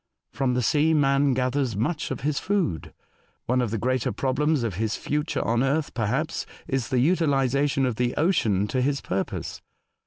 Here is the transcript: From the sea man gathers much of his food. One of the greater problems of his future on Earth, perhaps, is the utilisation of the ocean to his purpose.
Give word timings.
From 0.31 0.55
the 0.55 0.63
sea 0.63 0.95
man 0.95 1.35
gathers 1.35 1.75
much 1.75 2.09
of 2.09 2.21
his 2.21 2.39
food. 2.39 2.91
One 3.45 3.61
of 3.61 3.69
the 3.69 3.77
greater 3.77 4.11
problems 4.11 4.63
of 4.63 4.73
his 4.81 4.95
future 4.95 5.45
on 5.45 5.61
Earth, 5.61 5.93
perhaps, 5.93 6.47
is 6.67 6.89
the 6.89 6.97
utilisation 6.99 7.85
of 7.85 7.97
the 7.97 8.15
ocean 8.17 8.65
to 8.69 8.81
his 8.81 8.99
purpose. 8.99 9.61